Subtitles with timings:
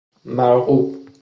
[0.35, 1.01] مرغوب